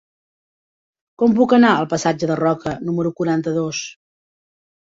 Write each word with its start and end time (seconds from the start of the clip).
Com 1.23 1.35
puc 1.41 1.53
anar 1.59 1.75
al 1.75 1.87
passatge 1.93 2.31
de 2.33 2.39
Roca 2.41 2.75
número 2.89 3.15
quaranta-dos? 3.23 3.87